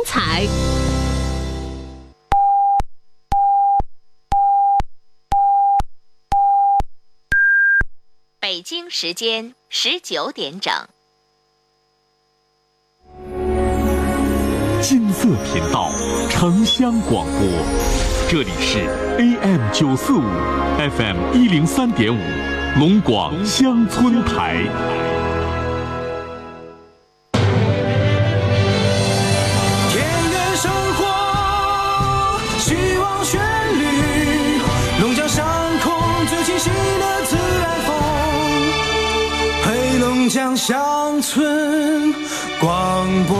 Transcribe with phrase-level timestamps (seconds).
[0.00, 0.46] 精彩。
[8.40, 10.72] 北京时间十九点整。
[14.80, 15.90] 金色频道，
[16.30, 17.46] 城乡广播，
[18.30, 18.88] 这里是
[19.18, 20.22] AM 九四五
[20.78, 22.20] ，FM 一零三点五，
[22.78, 25.09] 龙广乡村台。
[40.60, 42.12] 乡村
[42.60, 43.34] 广播。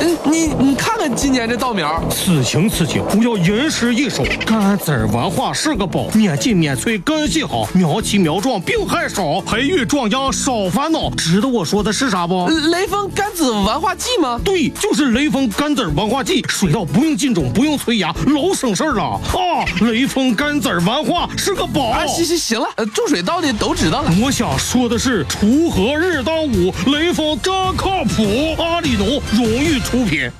[0.00, 4.24] 嗯，你你看看今年这稻苗，此情此景，不要吟诗一首。
[4.46, 11.10] 甘籽儿文化是个宝，免劲免催根系好，苗齐苗壮病害少，培育壮秧少烦恼。
[11.10, 12.48] 知道我说的是啥不？
[12.48, 14.40] 雷锋甘子文化剂吗？
[14.42, 19.60] 对，就是雷锋甘籽儿文化剂，水稻不用浸种，不用催芽，老省事儿了啊！
[19.82, 21.90] 雷锋甘籽儿文化是个宝。
[21.90, 24.10] 啊，行行行了，呃种水稻的都知道了。
[24.22, 28.56] 我想说的是，锄禾日当午，雷锋真靠谱。
[28.56, 30.30] 阿里农荣誉出品。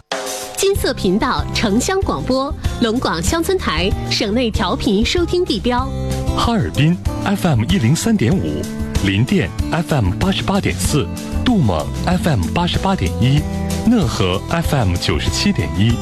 [0.56, 5.88] 金色频道城乡广播，龙广乡村台省内调频收听地标。
[6.36, 8.62] 哈尔滨 FM 一零三点五，
[9.04, 9.50] 林甸
[9.88, 11.06] FM 八十八点四，
[11.44, 11.86] 杜蒙
[12.22, 13.40] FM 八十八点一，
[13.88, 15.92] 讷河 FM 九十七点一，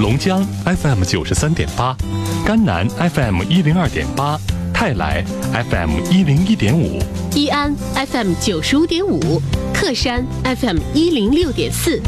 [0.00, 1.96] 龙江 FM 九十三点八，
[2.44, 4.38] 甘南 FM 一零二点八，
[4.72, 5.24] 泰来
[5.70, 7.00] FM 一零一点五，
[7.34, 9.40] 伊安 FM 九十五点五，
[9.74, 12.00] 克山 FM 一零六点四，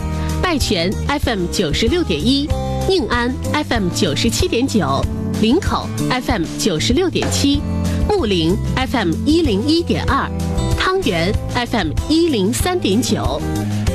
[0.43, 0.91] 拜泉
[1.23, 2.49] FM 九十六点一，
[2.89, 3.33] 宁安
[3.69, 5.05] FM 九十七点九，
[5.41, 7.61] 林口 FM 九十六点七，
[8.09, 8.57] 木林
[8.91, 10.29] FM 一零一点二，
[10.79, 13.41] 汤原 FM 一零三点九，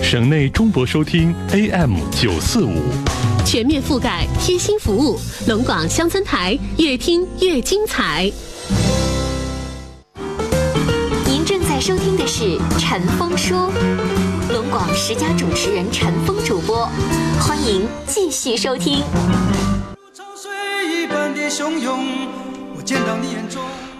[0.02, 2.76] 省内中博收听 AM 九四五。
[3.46, 8.32] 全面覆盖，贴心服务，龙广乡村台越听越精彩。
[11.26, 12.44] 您正在收听的是
[12.80, 13.70] 《陈峰说》，
[14.54, 16.88] 龙广十佳主持人陈峰主播，
[17.40, 19.02] 欢迎继续收听。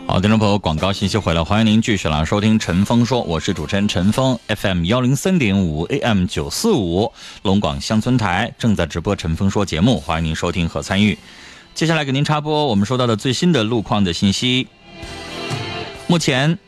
[0.06, 11.18] 好，听众朋友，广告信息回来，欢迎您继续来收听《陈峰说》，我是主持人陈峰，FM 幺零三点五，AM 九四五，龙广乡村台正在直播《陈峰说》节目，欢迎您收听和参与。
[11.74, 14.68] 接下来给您插播我们收到的最新的路况的信息。
[16.06, 16.60] 目前，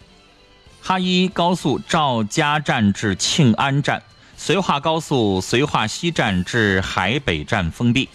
[0.88, 4.03] 哈一高速赵家站至庆安站，
[4.38, 8.07] 绥化高速绥化西站至海北站封闭，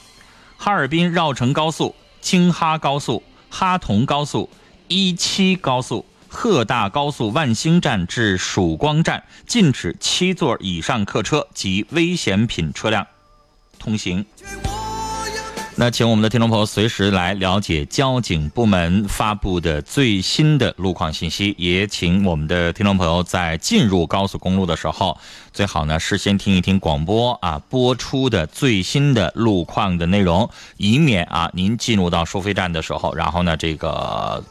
[0.57, 4.49] 哈尔滨绕城高速、京哈高速、哈同高速。
[4.87, 13.05] 一七高速鹤大高速万兴站至曙光站禁止七座以上客车及危险品车辆
[13.81, 14.25] 通行。
[15.81, 25.17] 那请我们的听众朋友随时来了解交警部门发布的最新的路况信息，也请我们的听众朋友在进入高速公路的时候，
[25.55, 34.45] 最好呢事先听一听广播啊播出的最新的路况的内容，以免啊您进入到收费站的时候，然后呢这个。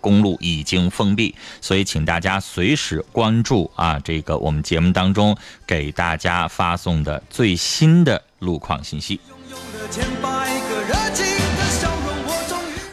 [0.00, 5.34] 公路已经封闭，所以请大家随时关注啊，这个我们节目当中
[5.66, 9.18] 给大家发送的最新的路况信息。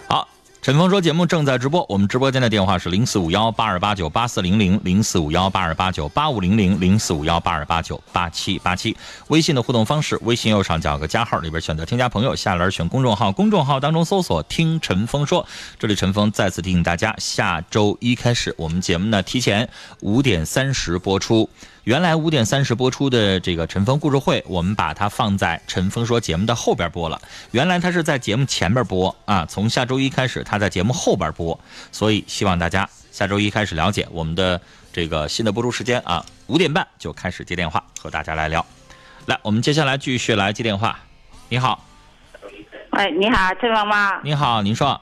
[0.08, 0.28] 好，
[0.62, 8.96] 陈峰说节目正在直播，我们直播间的电话是零四五幺八二八九八四零零零四五幺八二八九八五零零零四五幺八二八九八七八七。
[9.30, 15.48] 微信的互动方式，微信右上角有个加号，里边选择添加朋友，下栏选公众号，公众号当中搜索“听陈峰说”。
[15.80, 19.68] 这里陈峰再次提醒大家，下周一开始，我们节目呢提前
[20.02, 21.50] 五点三十播出。
[21.84, 27.20] 原来五点三十播出的这个陈峰故事会，我们把它放在陈峰说节目的后边播了。
[27.50, 31.60] 原来他是在节目前边播啊，从下周一开始，他在节目后边播。
[31.92, 34.62] 所以希望大家下周一开始了解我们的
[34.94, 38.64] 这个新的播出时间啊，五点半就开始接电话和大家来聊。
[39.26, 41.00] 来，我们接下来继续来接电话。
[41.50, 41.84] 你好，
[42.92, 44.22] 喂，你好，陈妈妈。
[44.22, 45.02] 你好，您说。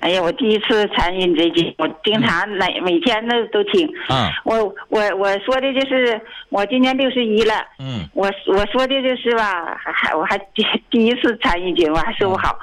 [0.00, 3.88] 哎呀，我第一次参与你这节目，经常每每天都都听。
[4.10, 4.30] 嗯。
[4.44, 6.20] 我我我说的就是
[6.50, 7.54] 我今年六十一了。
[7.78, 8.06] 嗯。
[8.12, 12.58] 我我说的就是吧，还还我还第第一次参与节目，还说不好。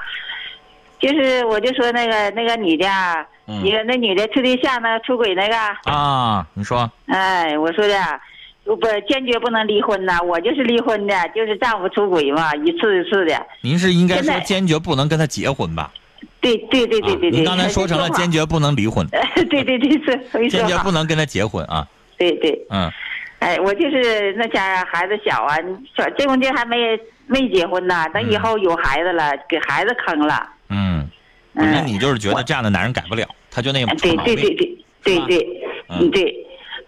[1.00, 3.26] 就是我就说那个那个女的啊，
[3.64, 5.56] 一个那女的处对象那个出轨那个。
[5.92, 6.92] 啊，你说。
[7.08, 7.96] 哎，我说的，
[8.66, 8.78] 不
[9.10, 13.48] 坚决不能离婚呐，我就是离婚的，就是丈夫出轨嘛，一次一次的。
[13.62, 15.92] 您是应该说坚决不能跟他结婚吧？
[16.42, 17.32] 对对对对对对。
[17.32, 19.08] 您刚才说成了坚决不能离婚，
[19.50, 21.88] 对对对是，坚决不能跟他结婚啊。
[22.18, 22.92] 对对，嗯，
[23.40, 25.56] 哎，我就是那家孩子小啊，
[25.96, 30.48] 小结婚这还没没结婚呢，等以后有孩子了，给孩子坑了。
[30.70, 31.08] 嗯，
[31.56, 31.72] 嗯。
[31.72, 34.16] 那你就是觉得这样的男人改不了，他就那个哎对。
[34.18, 35.48] 对对对对对，
[35.90, 35.98] 嗯。
[36.02, 36.36] 嗯对，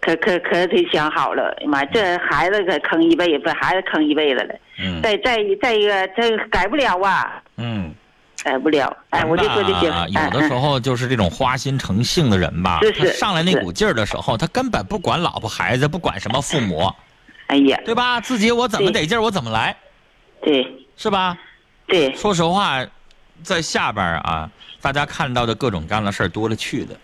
[0.01, 4.55] 可可可得想好了，哎妈，这孩子可坑一辈子，孩子坑一辈子了。
[4.79, 5.01] 嗯。
[5.01, 7.91] 再再再一个，这改不了啊，嗯，
[8.43, 8.95] 改不了。
[9.11, 16.91] 哎，我就说这些，啊有的时候就是这种花心成性的人吧，他上来那股劲儿的时候，他根本不管老婆孩子，不管什么父母，
[17.47, 18.19] 哎呀，对吧？
[18.19, 19.75] 自己我怎么得劲儿，我怎么来，
[20.41, 21.37] 对是吧？
[21.87, 22.85] 对说实话，
[23.43, 24.49] 在下边儿啊，
[24.81, 26.95] 大家看到的各种各样的事儿多了去的，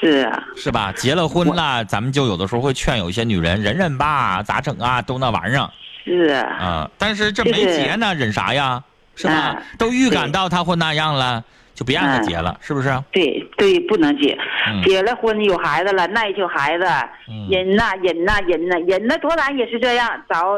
[0.00, 0.92] 是啊，是吧？
[0.92, 5.02] 结了婚了，咱们就有的时候会劝有一些女人忍忍吧，咋整啊？
[5.02, 5.70] 都那玩意儿
[6.04, 6.90] 是啊，啊。
[6.98, 8.82] 但是这没结呢，忍啥呀？
[9.16, 9.62] 是吧啊？
[9.76, 11.42] 都预感到他会那样了，
[11.74, 12.88] 就别让他结了，是不是？
[13.10, 16.84] 对对，不能结，嗯结了婚有孩子了，耐就孩子，
[17.28, 20.56] 嗯忍呐忍呐忍呐忍呐，多难也是这样，早。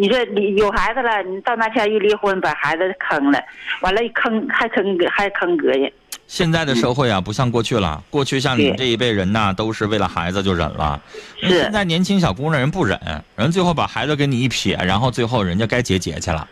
[0.00, 3.42] 你说你有孩子了，你到那天一离婚，把孩子坑了，
[3.80, 5.92] 完了坑还坑还坑个人，
[6.28, 8.00] 现在的社会啊，不像过去了。
[8.08, 11.02] 过去像你们这一辈人呐，都是为了孩子就忍了。
[11.40, 12.96] 是现在年轻小姑娘人不忍，
[13.34, 16.46] 人最后把孩子给你一撇，然后最后人家该结结去了。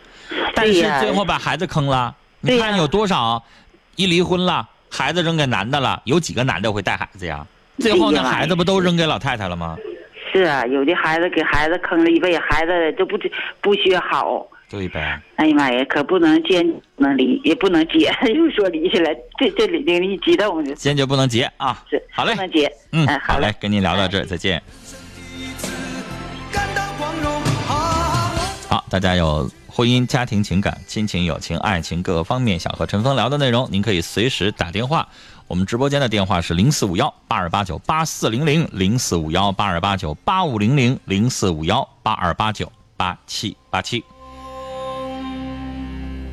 [0.57, 2.13] 但是最后把孩子坑了。
[2.41, 3.41] 你看有多少
[3.95, 7.45] 一离婚了，孩子扔给男的了，有几个男的会带孩子呀？
[7.79, 9.77] 最后那孩子不都扔给老太太了吗？
[10.33, 13.17] 是啊，有的孩子给孩子坑了一辈子，孩子都不
[13.61, 15.19] 不学好，对呗。
[15.37, 21.83] 哎呀妈呀，可不能坚不能离，也不能结， 又说离去了，这这里令一激动就坚决不能结啊！
[21.89, 24.61] 是好嘞不能结，嗯，哎好嘞，跟您聊到这儿，再见。
[28.67, 35.07] 好，大家有婚姻、家庭、情感、亲情、友情、爱情各个方面想和陈峰聊的内容，您可以随时打电话。
[35.45, 44.03] 我们直播间的电话是零四五幺八二八九八四零零零四五幺八二八九八五零零零四五幺八二八九八七八七。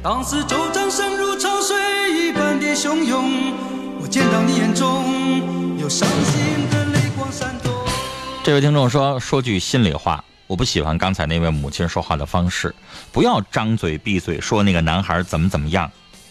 [0.02, 1.76] 当时周掌声如潮水
[2.14, 3.52] 一般的汹涌，
[4.00, 7.70] 我见到你眼中有伤心的泪光闪动。
[8.43, 12.75] 这位听众说：“说句心里话，我不喜欢刚才那位母亲说话的方式，
[13.12, 15.91] 不要张嘴闭嘴说那个男孩怎么怎么样，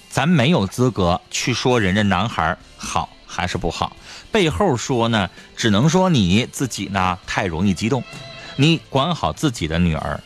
[0.10, 3.96] 咱没有资格去说人家男孩好还是不好，
[4.32, 8.04] 背后说呢，只能说你自己呢太容易激动，
[8.56, 10.22] 你管好自己的女儿。”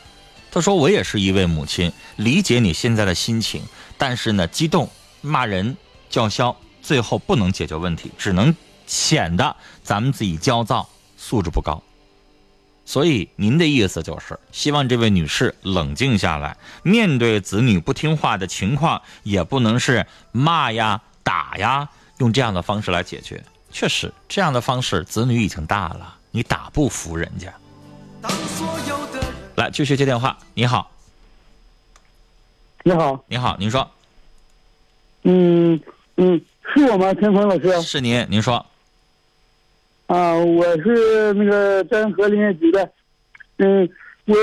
[0.51, 3.61] 他说：“我也是一位母亲，理解你现在的心情，
[3.97, 4.89] 但是呢，激动、
[5.21, 5.77] 骂人、
[6.09, 8.55] 叫嚣，最后不能解决问题，只能
[8.87, 11.83] 显得咱们自己焦躁，素质不高。
[12.87, 21.89] 所以您的意思就是希望这位女士冷静下来，面对子女不听话的情况，也不能是骂呀、打呀，
[22.19, 23.43] 用这样的方式来解决。
[23.73, 27.53] 确实，这样的方式，子女已经大了，你打不服人家。
[28.21, 30.37] 当所有的人来，继续接电话。
[30.53, 30.89] 你好，
[32.83, 33.91] 你好，你好，您说
[35.23, 35.77] 嗯
[36.15, 36.41] 嗯，
[36.73, 37.13] 是我吗？
[37.15, 38.65] 陈峰老师是您，您说
[40.07, 42.89] 啊，我是那个真河林业局的，
[43.57, 43.89] 嗯，
[44.25, 44.35] 我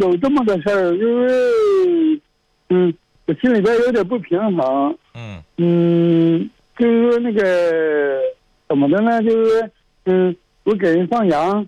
[0.00, 2.20] 有这么个事儿，就是，
[2.68, 2.92] 嗯，
[3.26, 8.20] 我心里边有点不平衡，嗯嗯，就是说那个
[8.68, 9.22] 怎么的呢？
[9.22, 9.70] 就是，
[10.04, 11.66] 嗯，我给人放羊，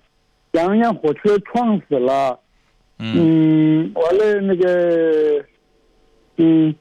[0.52, 2.38] 羊让火车撞死了，
[2.98, 5.43] 嗯嗯，完了那个，
[6.36, 6.74] 嗯，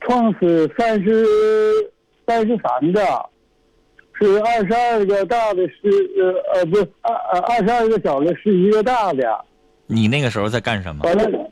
[0.00, 1.26] 撞死三十
[2.26, 3.00] 三十三个，
[4.18, 5.88] 是二十二个大的，是
[6.20, 9.44] 呃呃不二呃二十二个小的，是一个大的。
[9.86, 11.04] 你那个时候在干什么？
[11.04, 11.50] 完了，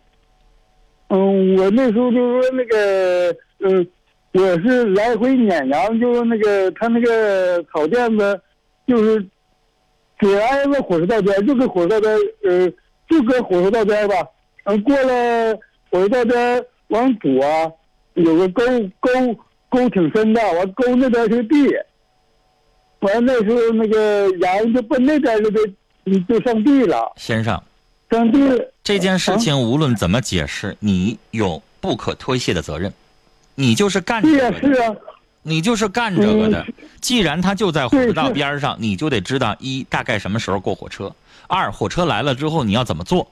[1.09, 3.87] 嗯，我那时候就是说那个，嗯，
[4.33, 8.41] 我是来回撵羊，就是那个他那个草甸子，
[8.87, 9.25] 就是
[10.19, 12.71] 只挨着火车道边，就搁火车道边，呃，
[13.09, 14.15] 就搁火车道边吧。
[14.65, 15.55] 嗯，过了
[15.91, 17.71] 火车道边往左，啊
[18.15, 18.63] 有个沟
[18.99, 19.11] 沟
[19.69, 21.69] 沟挺深的，完沟那边是地。
[23.00, 25.61] 完那时候那个羊就奔那边就得
[26.05, 27.62] 嗯就上地了，先生，
[28.11, 28.73] 上地了。
[28.83, 32.93] 这件事情无论怎么解释，你有不可推卸的责任，
[33.55, 34.95] 你就是干这、个的，是啊。
[35.43, 36.75] 你就是干这个的嗯。
[37.00, 41.15] 既然他就在火车道边上，你就得知道一大概什么时候过火车，
[41.47, 43.31] 二火车来了之后你要怎么做。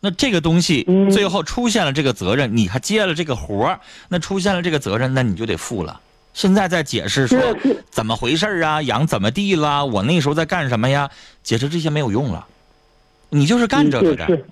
[0.00, 6.00] 那这个东西嗯最后出现了这个责任，你还接了这个活儿，那出现了这个责任，那你就得负了。
[6.34, 7.40] 现在在解释说
[7.90, 11.08] 怎么回事儿啊，养怎么地啦，我那时候在干什么呀？
[11.42, 12.46] 解释这些没有用了，
[13.30, 14.44] 你就是干这个的，嗯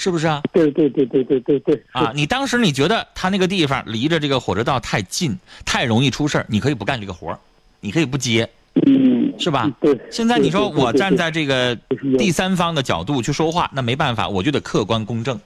[0.00, 0.40] 是不是啊？
[0.52, 7.38] 对对对对对对对啊，你当时你觉得他那个地方离着这个火车道太近，太容易出事儿，你可以不干这个活儿，
[7.80, 8.48] 你可以不接，
[8.86, 9.68] 嗯是吧？
[9.80, 9.98] 对。
[10.08, 11.76] 现在你说我站在这个
[12.16, 15.36] 第三方的角度去说话，那没办法，我就得客观公正，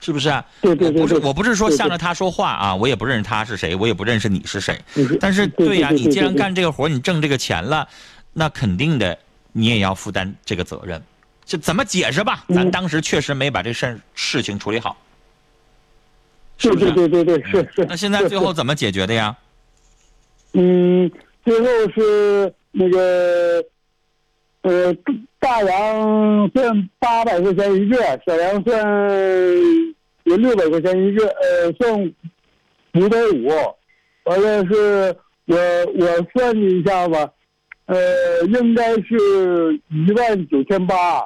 [0.00, 0.44] 是不是啊？
[0.60, 4.80] 对对对不是我不是说向着他说话啊，我也不认识他是谁，我也不认识你是谁。
[5.20, 7.88] 但是对对呀、你既然干这个活，你挣这个钱了，
[8.32, 9.18] 那肯定的，
[9.52, 11.02] 你也要负担这个责任。
[11.44, 12.44] 这怎么解释吧？
[12.48, 14.96] 咱嗯当时确实没把这事儿事情处理好，
[16.58, 16.92] 是不是？
[16.92, 17.86] 对对对对，是是。
[17.88, 19.36] 那现在最后怎么解决的呀？
[20.52, 21.10] 嗯，
[21.44, 23.64] 最后是那个，
[24.68, 24.94] 呃，
[25.38, 27.96] 大羊算八百块钱一个，
[28.26, 28.84] 小羊算
[30.24, 32.14] 有六百块钱一个，呃，算
[32.94, 33.48] 五百五。
[34.24, 35.56] 完了是我
[35.98, 37.32] 我算了一下吧，
[37.86, 41.22] 呃，应该是一万九千八。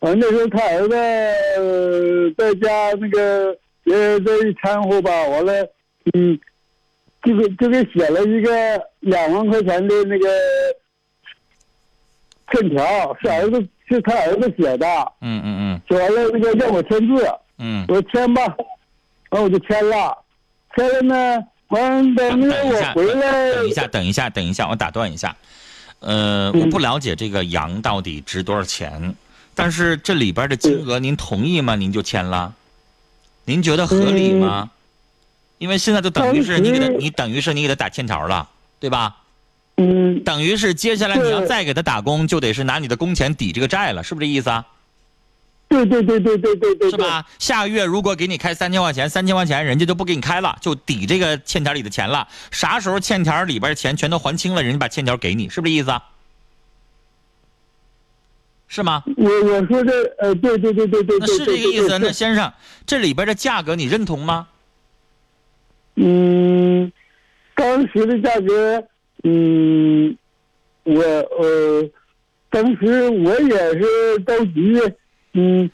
[0.00, 5.66] 完那时候他儿子在家那个也这一掺和吧，完了，
[6.12, 6.38] 嗯。
[7.24, 8.50] 就给就给写了一个
[8.98, 10.28] 两万块钱的那个
[12.52, 14.86] 欠条，是儿子是他儿子写的，
[15.20, 17.24] 嗯嗯嗯写完了那个让我签字，
[17.58, 17.84] 嗯嗯。
[17.88, 18.42] 我说签吧，
[19.30, 20.16] 然后我就签了，
[20.76, 25.34] 签了呢，完等那个等一下，我回来，等一下，等一下，等一下，我打断一下。
[26.00, 29.14] 呃，嗯我不了解这个羊到底值多少钱，
[29.54, 31.76] 但是这里边的金额您同意吗？
[31.76, 32.52] 您就签了，
[33.44, 34.70] 您觉得合理吗？
[35.58, 38.48] 因为现在就等于是你给他，你等于是你给他打欠条了，
[38.80, 39.16] 对吧？
[39.82, 44.66] 嗯，等于是接下来你要再给他打工，就得是拿你的工钱抵这个债了，是不是这意思啊？
[45.68, 47.26] 对对对对对对对，是吧？
[47.38, 52.28] 下个月如果给你开三千块钱，三千块钱人家就不给你开了，就抵这个欠条里的钱了。
[52.50, 56.04] 啥时候欠条里边的钱全都还清了，人家把欠条给你，是不是这意思啊？
[58.68, 59.02] 是吗？
[59.16, 61.98] 我我说这呃，对对对对对那对，是这个意思。
[61.98, 62.52] 那先生，
[62.86, 64.48] 这里边的价格你认同吗？
[65.96, 66.90] 嗯，
[67.54, 68.82] 当时的价格，
[69.24, 70.16] 嗯，
[70.84, 71.88] 我呃，
[72.50, 74.80] 当时我也是着急，
[75.34, 75.70] 嗯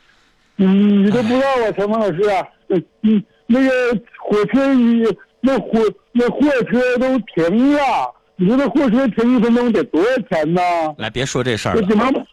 [0.57, 3.71] 嗯，你都不知道啊，陈峰老师啊，嗯嗯，那个
[4.19, 5.05] 火车一
[5.41, 5.81] 那火
[6.13, 10.61] 那货车都停了，你说那货车停一分钟得多少钱呢？
[10.99, 12.27] 来，别说这事儿了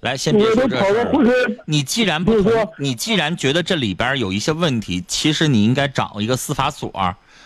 [0.00, 6.90] 来，先别说这事儿你既然不说同，你既然觉得这里边有一些问题，其实你应该找一个司法所，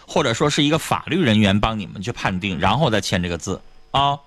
[0.07, 3.61] 或者说是一个法律人员帮你们去判定，然后再签这个字
[3.91, 4.19] 啊。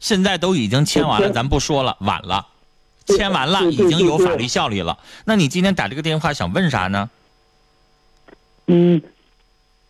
[0.00, 2.46] 现在都已经签完了，咱不说了，晚了，
[3.06, 4.96] 签完了已经有法律效力了。
[5.24, 7.10] 那你今天打这个电话想问啥呢？
[8.68, 9.02] 嗯，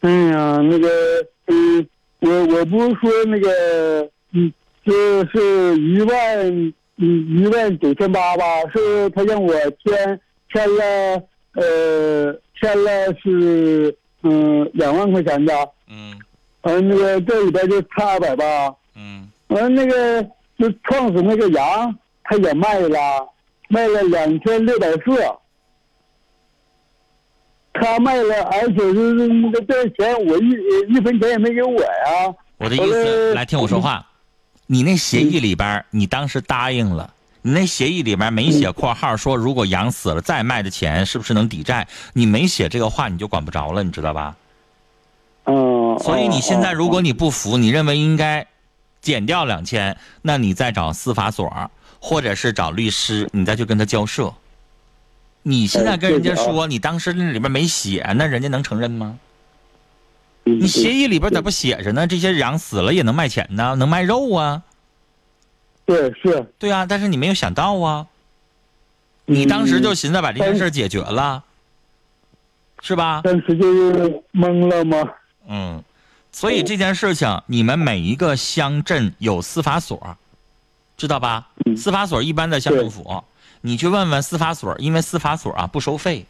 [0.01, 0.89] 哎呀，那个，
[1.49, 1.87] 嗯，
[2.21, 4.51] 我我不是说那个，嗯，
[4.87, 9.53] 就是一万，嗯，一万九千八吧，是他让我
[9.85, 10.21] 签
[10.51, 15.53] 签了，呃，签了是，嗯，两万块钱的，
[15.89, 16.19] 嗯
[16.63, 20.23] 完、那个这里边就差二百吧，嗯完、那个
[20.59, 21.95] 就创始那个羊，
[22.25, 22.99] 他也卖了，
[23.69, 25.03] 卖了两千六百四。
[27.81, 30.51] 他卖了，而且是那个这钱我一
[30.93, 32.35] 一分钱也没给我呀。
[32.57, 34.05] 我的意思，呃来听我说话。
[34.67, 41.87] 你那协议里边，你当时答应了，你那协议里面没写括号说，如果羊死了再卖的钱是不是能抵债？
[42.13, 44.35] 你没写这个话，你就管不着了，你知道吧？
[45.45, 45.99] 嗯。
[46.01, 48.47] 所以你现在哦如果你不服，你认为应该
[49.01, 54.33] 减掉两千，那你再找司法所或者是找律师，你再去跟他交涉。
[55.43, 59.19] 你现在跟人家说你当时那里边没写，那人家能承认吗？
[60.45, 62.07] 你你协议里边咋不写着呢？
[62.07, 64.63] 这些羊死了也能卖钱呢，能卖肉啊。
[65.89, 68.07] 对是，对啊，但是你没有想到啊，
[69.25, 71.43] 你当时就寻思把这件事解决了，
[72.83, 73.23] 是吧？
[73.25, 74.99] 当时就是懵了吗？
[75.49, 75.83] 嗯，
[76.31, 80.15] 所以这件事情，你们每一个乡镇有司法所，
[80.99, 81.49] 知道吧？
[81.65, 83.25] 嗯司法所一般在乡政府，
[83.63, 86.27] 你去问问司法所，因为司法所啊不收费，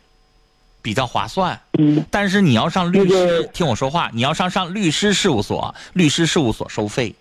[0.82, 1.60] 比较划算。
[1.80, 7.12] 嗯但是你要上律师，听我说话，你要上上律师事务所，律师事务所收费，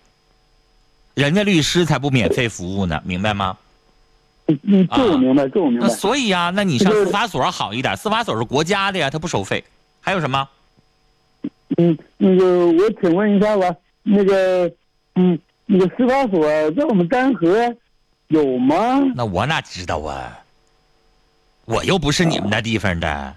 [1.18, 3.56] 人家律师才不免费服务呢，明白吗？
[4.62, 5.92] 嗯，这我明白，这我明那白。
[5.92, 9.62] 所以啊，那你上司法所好一点，司法所是国家的呀，他不收费。
[10.00, 10.48] 还有什么？
[11.76, 14.70] 嗯，那个我请问一下吧，那个，
[15.16, 17.74] 嗯，那个司法所在我们丹河
[18.28, 19.00] 有吗？
[19.14, 20.38] 那我哪知道啊？
[21.64, 23.34] 我又不是你们那地方的，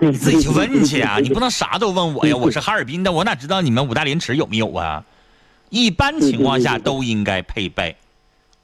[0.00, 1.18] 你你自己去问去啊！
[1.22, 2.36] 你不能啥都问我呀！
[2.36, 5.02] 我是哈尔滨的，我哪知道你们五大连池有没有啊？
[5.70, 7.96] 一般情况下都应该配备，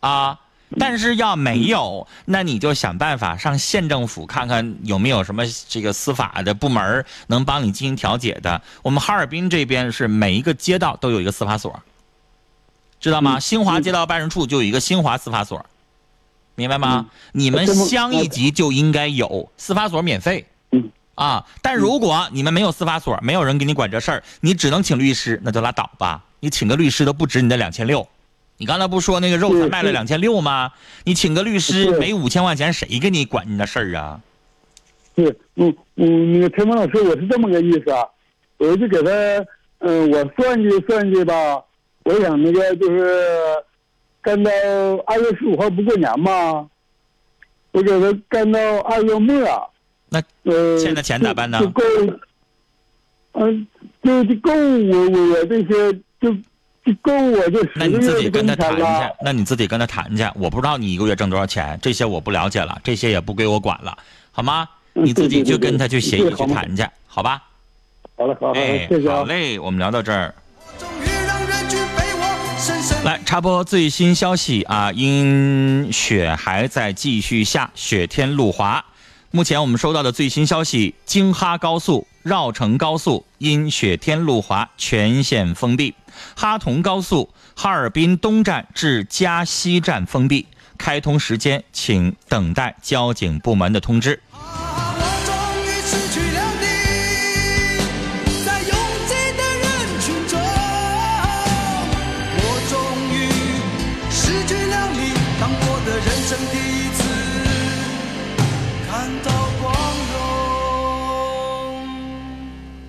[0.01, 0.39] 啊，
[0.79, 8.63] 但是要没有，那你就想办法上县政府看看有没有什么这个司法的部门能帮你进行调解的。
[8.83, 11.83] 我们哈尔滨这边是每一个街道都有一个司法所，
[13.01, 13.41] 知道吗？
[13.41, 15.67] 新华街道办事处就有一个新华司法所，
[16.55, 17.07] 明白吗？
[17.33, 20.47] 你们乡一级就应该有司法所免费。
[20.71, 26.25] 嗯啊，但如果你们没有司法所，没有人给你管这事儿，你只能请律师，那就拉倒吧。
[26.43, 28.05] 你请个律师都不值你那两千六。
[28.57, 30.73] 你刚才不说那个肉才卖了两千六吗？
[31.05, 34.21] 你请个律师没五千块钱，谁给你管你那事儿啊？
[35.17, 38.05] 是，嗯嗯，那个陈峰老师，我是这么个意思啊，
[38.59, 39.11] 我就给他，
[39.79, 41.63] 嗯，我算计算计吧，
[42.03, 43.07] 我想那个就是
[44.21, 44.51] 干到
[45.07, 46.69] 二月十五号不过年嘛，
[47.71, 49.71] 我给他干到二月末，
[50.09, 51.83] 那呃，欠的钱咋办呢就够，
[53.35, 53.67] 嗯、
[54.03, 56.33] 就就够我我我这些就
[56.85, 58.83] 就够我这十那你个月的自己跟他谈去，。
[59.25, 60.25] 那你自己跟他谈去。
[60.37, 63.99] 我不知道你一个月挣多少钱，这些我不了解了，这些也不归我管了，
[64.31, 64.69] 好吗？
[64.95, 67.43] 嗯你自己就跟他去协议去谈去，好吧？
[68.15, 69.25] 好了好了，哎谢谢，啊好。
[69.25, 70.35] 嘞，我们聊到这儿。
[73.03, 78.85] 来插播最新消息啊，因雪还在继续下，雪天路滑。
[79.31, 85.95] 目前我们收到的最新消息，京哈高速、绕城高速因雪天路滑全线封闭，
[86.35, 90.47] 哈同高速哈尔滨东站至嘉西站封闭，
[90.79, 94.21] 开通时间请等待交警部门的通知。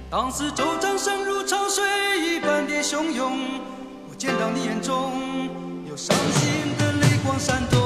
[0.10, 0.32] 当。
[0.32, 0.73] 时周
[3.04, 3.38] 汹涌，
[4.10, 5.12] 我见到你眼中
[5.90, 7.82] 有伤心的泪光闪动。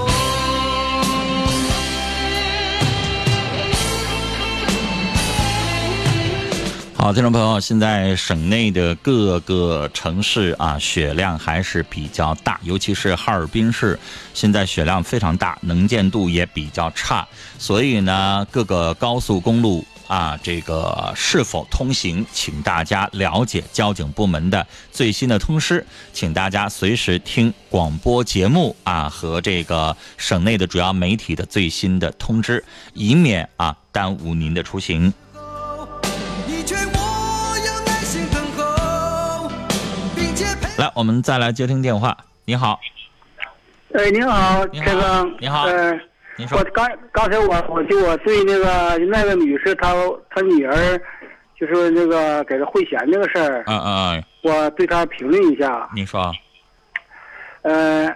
[6.94, 13.98] 好，听众朋友，现在省内的各个城市啊，雪量还是比较大，尤其是哈尔滨市，
[14.36, 35.14] 现在雪量非常大，能见度也比较差，所以呢，各个高速公路啊，这个是否通行，请大家了解交警部门的最新的通知，请大家随时听广播节目啊和这个省内的主要媒体的最新的通知，以免啊耽误您的出行。
[40.78, 42.16] 来，我们再来接听电话。
[42.46, 42.80] 你好，
[43.94, 45.36] 哎，您好，你好陈峰。
[45.40, 45.92] 你好呃，
[46.38, 49.94] 您说我刚刚才我我就我对那个那个女士她
[50.30, 51.02] 她女儿，
[51.60, 55.90] 就是那个给她汇钱那个事儿，嗯嗯嗯，我对她评论一下。
[55.96, 56.32] 你说，
[57.64, 58.08] 呃，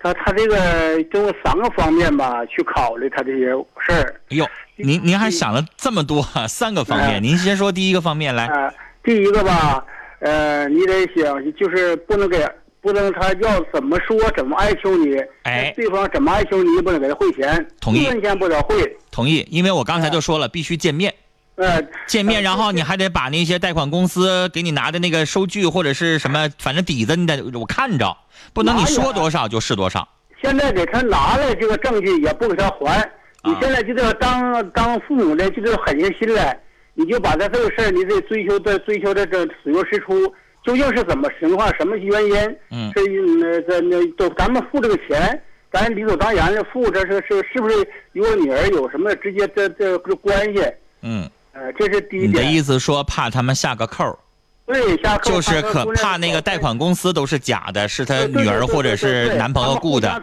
[0.00, 3.46] 她她这个就三个方面吧，去考虑她这些
[3.78, 4.20] 事儿。
[4.30, 4.44] 哟，
[4.76, 8.46] 您您还想了这么多，三个方面，哎您先说第一个方面来。
[8.46, 8.72] 啊、
[9.04, 9.84] 第一个吧，
[10.18, 12.44] 呃，你得想，就是不能给，
[12.80, 15.72] 不能他要怎么说怎么哀求你，哎。
[15.76, 18.04] 对方怎么哀求你，也不能给他汇钱，同意。
[18.04, 18.96] 一分钱不得汇。
[19.10, 21.12] 同意，因为我刚才就说了，必须见面。
[21.56, 28.16] 呃，见面，然后你还得把那些贷款公司给你拿的那个收据或者是什么，反正底子你得我看着，
[28.52, 30.08] 不能你说多少就是多少。
[30.40, 33.10] 现在给他拿了这个证据，也不给他还。
[33.42, 33.58] 你啊。
[33.60, 36.56] 现在就得当当父母的，就得狠下心来，
[36.94, 40.32] 你就把他这个事儿，你得追求的追求的这水落石出，
[40.64, 42.56] 究竟是怎么情况，什么原因？
[42.70, 43.00] 嗯是
[43.44, 45.40] 呃这那都咱们付这个钱，
[45.72, 47.76] 咱理所当然的付，这是是是不是
[48.12, 50.62] 与我女儿有什么直接这这这关系？
[51.02, 52.42] 嗯，呃，这是第一你的。
[52.42, 54.18] 意思说怕他们下个扣，
[54.66, 60.20] 对，下扣就是可怕那个贷款公司都是假的，是他女儿或者是男朋友雇的。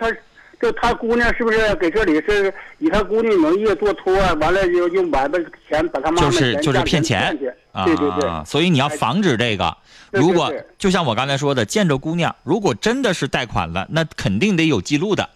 [0.59, 7.37] 他就他姑娘是不是给这里是以他姑娘名义做托，完了就用把这个钱把他妈妈就是就是骗钱
[7.85, 9.75] 对对对，所以你要防止这个。
[10.11, 15.29] 如果就像我刚才说的，见着姑娘，如果真的是贷款了，那肯定得有记录的，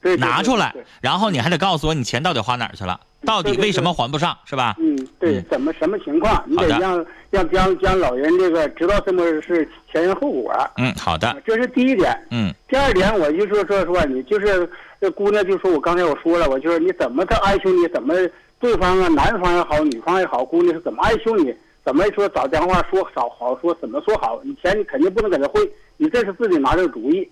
[0.00, 4.74] 对拿出来，然后你还得告诉我你钱到底花哪儿去了，到底为什么还不上，是吧？
[4.78, 12.12] 嗯，对嗯，怎么什么情况，你得让让将将老人这个知道什么是前因后果，嗯，好的，这是第一点。
[12.30, 12.52] 嗯。
[12.68, 14.68] 第二点，我就说说说你就是
[15.00, 18.14] 这姑娘，就说我刚才我说了，我就是你怎么她哀求你，怎么
[18.58, 21.54] 对方啊，男方也好，女方也好，姑娘是怎么哀求你，
[21.84, 25.60] 怎么说找电话说少好说，怎么说好，你钱你肯定不能给她汇，
[25.96, 27.28] 你这是自己拿这个主意。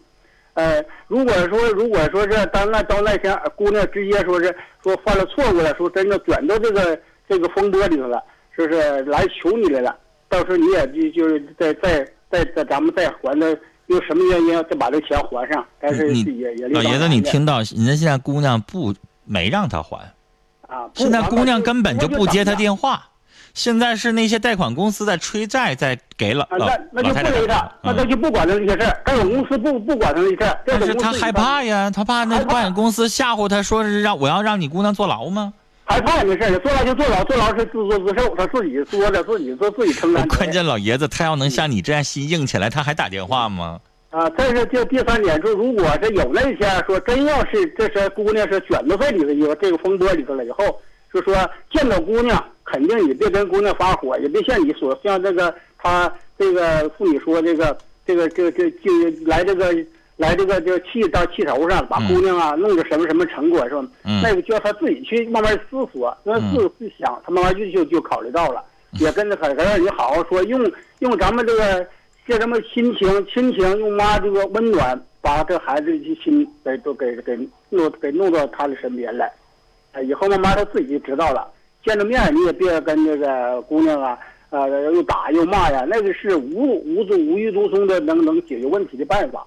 [0.54, 8.22] 呃，如果说如果说是当那到那天呃姑娘直接说是说犯了错误了，说真的卷到这个这个风波里头了，
[8.54, 9.96] 说是来求你来了，
[10.28, 13.50] 到时候你也就就是再再再再咱们再还的，
[13.86, 19.96] 因为什么原因再把这钱还上，但是你也也老爷子，你听到人家现在姑娘不没让他还，
[20.66, 23.09] 啊，现在姑娘根本就不接他电话，
[23.54, 35.52] 现在是那些贷款公司在催债，在给老那那就不勒他那他就不管他这些事儿，贷款公司不不管他这些事儿，但是他害怕呀，他怕那保险公司吓唬他，说是让我要让你姑娘坐牢吗？
[35.84, 40.26] 害怕也没事儿，坐牢就坐牢，坐牢是自作自受，他自己作的，自己做自己承担。
[40.28, 43.80] 关键老爷子他要能像你这样心硬起来，他还打电话吗？
[44.10, 50.80] 啊，再是就第三点，说如果是有那天说真要是这是姑娘是卷子费里头有这个风波里头了以后，
[51.12, 51.34] 就说
[51.72, 58.90] 见到姑娘肯定也别跟姑娘发火，也别像你说像这个他这个妇女说这个这个这个这就
[59.26, 59.74] 来这个
[60.16, 63.84] 来这个就气到气头上，把姑娘啊弄个什么什么成果是吧？
[64.04, 68.62] 嗯那个就要他自己去慢慢思索，那自自想，他慢慢就就就考虑到了，
[69.00, 70.60] 也跟着可可让你好好说，用
[71.00, 71.86] 用咱们这个。
[72.28, 77.36] 叫什么亲情、亲情，用妈这个温暖，把这孩子的心给都给给
[77.70, 79.28] 弄给弄到他的身边来。
[79.92, 81.50] 呃，以后慢慢他自己就知道了。
[81.84, 84.18] 见着面你也别跟那个姑娘啊，
[84.50, 89.46] 呃，又打又骂呀，那个是无无足无欲无从的能能解决问题的办法。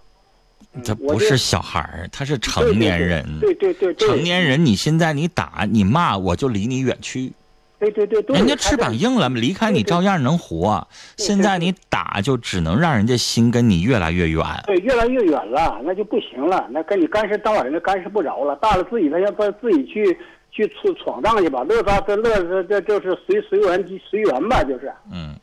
[0.84, 3.24] 他不是小孩儿，他是成年人。
[3.40, 7.32] 对对对对，成年人，你现在你打你骂，我就离你远去。
[7.80, 10.88] 对对对对，人家翅膀硬了，离开你照样能活。
[11.18, 14.42] 现在你打就只能让人家心跟你越来越远。
[14.66, 16.66] 对，越来越远了，那就不行了。
[16.72, 18.56] 那跟你干涉当晚人家干涉不着了。
[18.56, 20.18] 大了自己他要不自己去
[20.54, 24.94] 去出闯荡去吧，乐啥这乐这这就是随随缘随缘吧，就是。
[25.12, 25.36] 嗯，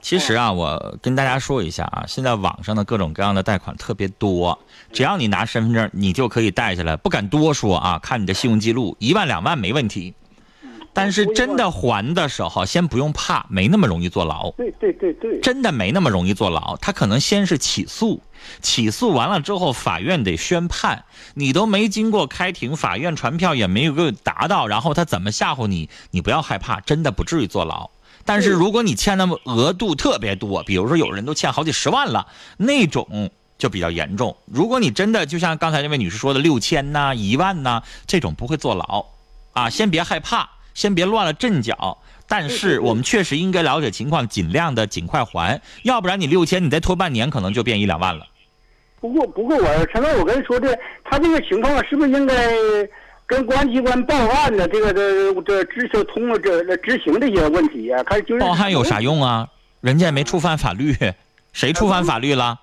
[0.00, 4.56] 其实啊，我跟大家说一下啊，现在网上的各种各样的贷款特别多，
[4.92, 6.96] 只要你拿身份证，你就可以贷下来。
[6.96, 10.14] 不敢多说啊，看你的信用记录，一万两万没问题。
[10.94, 14.50] 但是真的还的时候，先不用怕，没那么容易坐牢。
[14.52, 16.76] 对对对对，真的没那么容易坐牢。
[16.76, 18.22] 他可能先是起诉，
[18.62, 21.04] 起诉完了之后，法院得宣判，
[21.34, 25.90] 你都没经过开庭，法院传票也没有给达到，然后他怎么吓唬你？
[26.12, 27.90] 你不要害怕，真的不至于坐牢。
[28.24, 34.36] 但是如果你欠那么额度特别多，比如说有人都欠好几十万了，那种就比较严重。
[34.46, 39.04] 如果你真的就像刚才那位女士说的六千呐、一万呐，这种不会坐牢，
[39.52, 40.48] 啊，先别害怕。
[40.74, 41.96] 先别乱了阵脚，
[42.28, 48.26] 但是我们确实应该了解情况，尽量的尽快还，要不然你六千，你再拖半年，可能就变一两万了。
[49.00, 52.34] 不过不过我陈哥，我跟你说的他这个情况是不是应该
[53.26, 54.66] 跟公安机关报案呢？
[54.68, 59.48] 这个这这执行通过这执行这些问题呀、啊，看就是报案有啥用啊？
[59.80, 60.96] 人家也没触犯法律，
[61.52, 62.58] 谁触犯法律了？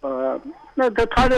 [0.00, 0.40] 呃，
[0.74, 1.36] 那他他的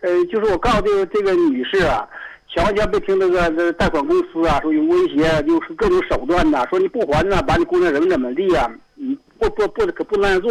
[0.00, 2.08] 呃，就是我告诉这个这个女士啊。
[2.50, 8.70] 前前不听那个这贷款公司啊，说有威胁，就是各种手段呐、啊，说你不还呢，把你姑娘怎么怎么地呀、啊？
[8.94, 10.50] 你不不不可不那样做，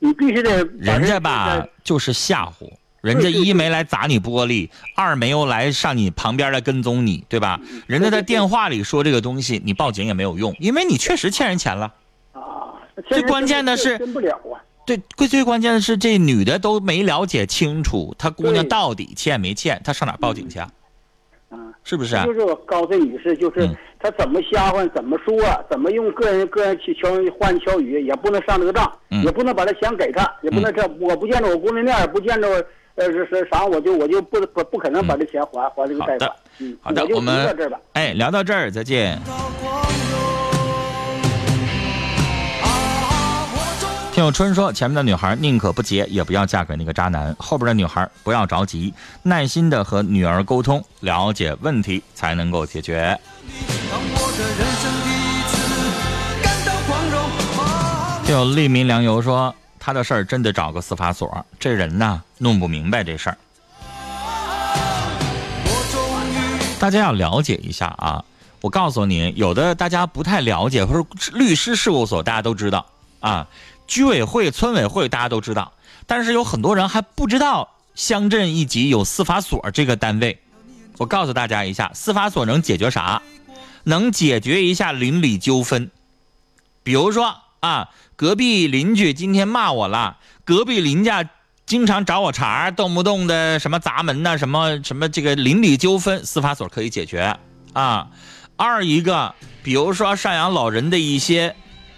[0.00, 0.64] 你必须得。
[0.78, 2.68] 人家吧就是吓唬，
[3.00, 7.60] 人家一没来砸你玻璃，二没有来上你旁边来跟踪你，对吧？
[7.86, 11.94] 人家在电话里说这个东西，你报警也没有用，因为你确实欠人钱了。
[12.32, 12.74] 啊，
[13.08, 14.58] 最关键的是真不了啊。
[14.84, 20.68] 对，最最关键的是这女的都没了解清楚，她姑娘到底欠没欠，她上哪报警去啊？
[21.86, 22.26] 嗯，是不是、啊？
[22.26, 23.68] 就是我告诉女士，就是
[24.00, 25.36] 她怎么瞎混，怎么说，
[25.70, 32.48] 怎么用个人个人去敲换敲鱼，也不能上这个当，嗯、也不能把这钱给她，也不能这、嗯、我不见着我姑娘面，不见着
[32.96, 36.30] 呃是是啥，我就我就不不不可能把这钱还、嗯、还这个贷款。
[36.58, 37.78] 嗯，好的，我们到这儿吧。
[37.92, 39.18] 哎，聊到这儿，再见。
[44.16, 47.36] 听友春说，前面的女孩宁可不结，也不要嫁给那个渣男。
[47.38, 53.20] 后边的女孩不要着急，耐心的和女儿沟通，了解问题才能够解决。
[58.24, 63.36] 听友利民良友说，他的事儿真得找个司法所，这人呐弄不明白这事儿。
[66.78, 68.24] 大家要了解一下啊！
[68.62, 72.86] 我告诉你，有的大家不太了解，或者律师事务所大家都知道
[73.20, 73.46] 啊。
[73.86, 75.72] 居委会、村委会大家都知道，
[76.06, 80.38] 但是有很多人还不知道乡镇一级有司法所这个单位。
[80.98, 83.22] 我告诉大家一下，司法所能解决啥？
[83.84, 85.90] 能解决一下邻里纠纷。
[86.82, 91.28] 比如说啊，隔壁邻居今天骂我了，隔壁邻家
[91.64, 97.36] 经常找我茬，动不动的什么砸门呐、什么什么这个邻里纠纷，司法所可以解决
[97.72, 98.08] 啊。
[98.56, 101.54] 二一个，比如说赡养老人的一些。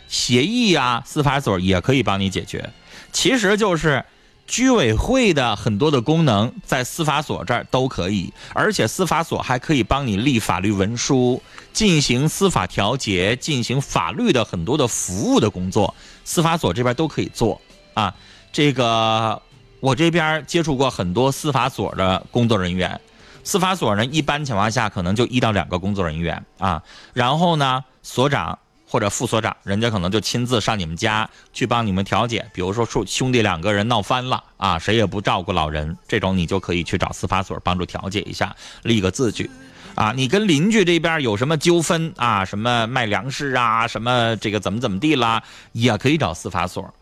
[0.09, 2.71] 协议、啊，司法所也可以帮你解决。
[3.13, 4.05] 其实就是
[4.47, 11.43] 居委会的很多的功能在司法所这儿都可以，而且司法所还可以帮你立法律文书、
[11.73, 15.95] 进行司法调解、进行法律的很多的服务的工作，
[16.25, 17.61] 司法所这边都可以做
[17.95, 18.15] 啊。
[18.51, 19.41] 这个
[19.81, 22.99] 我这边接触过很多司法所的工作人员，
[23.45, 28.59] 司法所呢一般情况下可能就一到两个工作人员啊，然后呢所长。
[28.89, 32.51] 或者副所长，人家可能就亲自上你们家去帮你们调解。
[32.55, 39.51] 比如说兄兄弟两个人闹翻了啊，谁也不照顾老人，这种你就可以去找司法所帮助调解一下，立个字据。
[39.95, 42.45] 啊，你跟邻居这边有什么纠纷啊？
[42.45, 43.87] 什么卖粮食啊？
[43.89, 45.43] 什么这个怎么怎么地啦？
[45.73, 46.95] 也可以找司法所，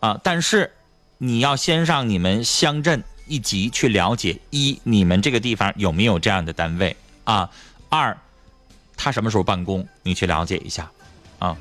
[0.00, 0.70] 啊，但是
[1.16, 7.48] 你要先上你们乡镇一级去了解：一，你们这个地方有没有这样的单位啊？
[7.88, 8.14] 二，
[8.94, 9.88] 他什么时候办公？
[10.02, 10.90] 你去了解一下，
[11.38, 11.56] 啊。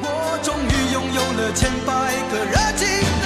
[0.00, 1.90] 我终于拥有了千百
[2.30, 3.17] 个热情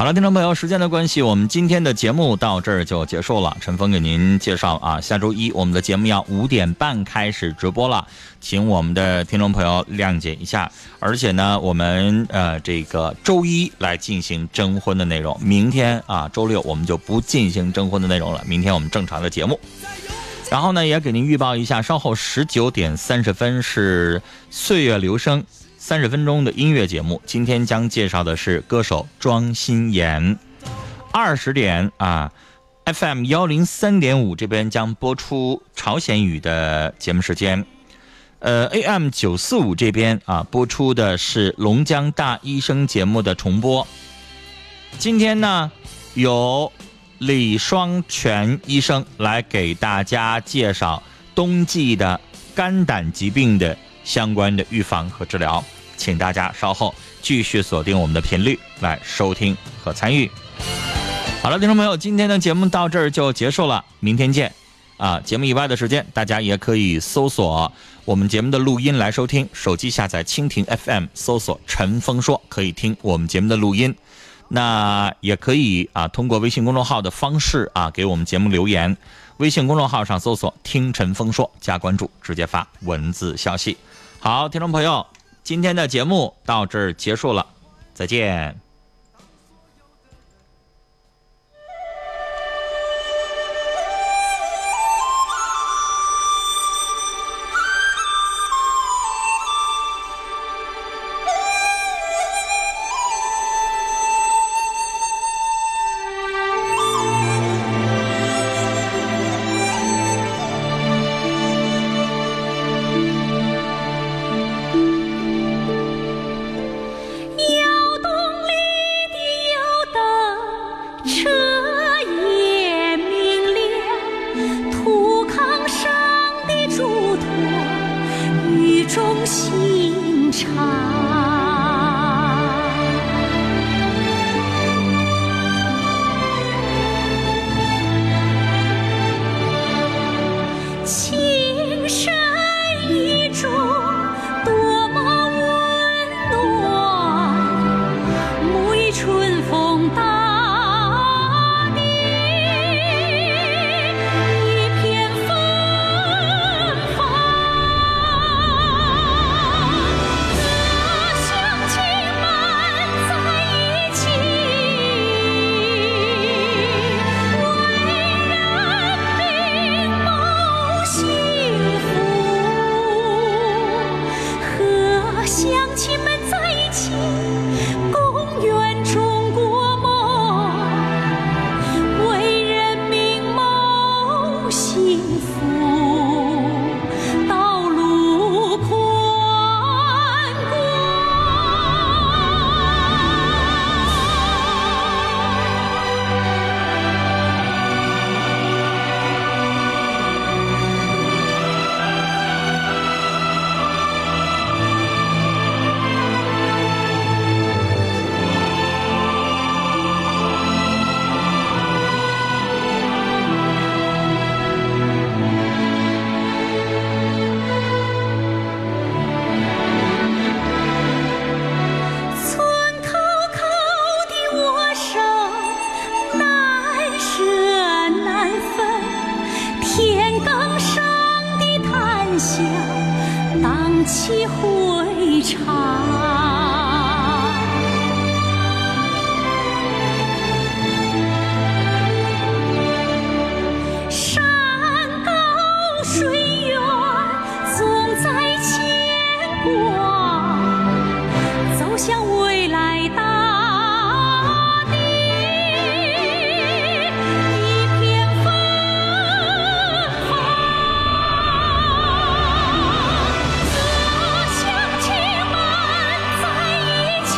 [0.00, 3.54] 好了，听众朋友，时间的关系，我们今天的节目到这儿就结束了。
[3.60, 8.08] 陈峰给您介绍啊，下周一我们的节目要五点半开始直播了，
[8.40, 10.72] 请我们的听众朋友谅解一下。
[11.00, 19.60] 而且呢，我们呃这个周一来进行征婚的内容，明天啊周六我们就不进行征婚的内容了，明天我们正常的节目。
[20.50, 24.18] 然后呢，也给您预报一下，稍后十九点三十分是
[24.50, 25.42] 《岁月留声》
[25.82, 27.22] 三十分钟的音乐节目。
[27.24, 30.38] 今天将介绍的是歌手庄心妍。
[31.10, 32.30] 二十点啊
[32.84, 37.64] ，FM 幺零三点五这边将播出朝鲜语的节目时间。
[38.40, 43.88] 呃，AM 九四五这边啊播出的是龙江大医生节目的重播。
[44.98, 45.72] 今天呢，
[46.12, 46.70] 有
[47.16, 51.02] 李双全医生来给大家介绍
[51.34, 52.20] 冬季的
[52.54, 55.64] 肝胆疾病的相关的预防和治疗，
[55.96, 60.30] 请大家稍后继续锁定我们的频率来收听和参与。
[61.42, 64.52] 好了，听众朋友，今天的节目到这儿就结束了，明天见。
[64.98, 67.72] 啊，节目以外的时间，大家也可以搜索
[68.04, 69.48] 我们节目的录音来收听。
[69.54, 73.96] 手机下载蜻蜓 FM，搜索“陈峰说”，可以听我们节目的录音。
[74.48, 78.94] 那也可以啊，通过微信公众号的方式啊，给我们节目留言。
[79.38, 83.78] 微信公众号上搜索“听陈峰说”，加关注，直接发文字消息。
[84.22, 85.06] 好，听众朋友，
[85.42, 87.46] 今天的节目到这儿结束了，
[87.94, 88.60] 再见。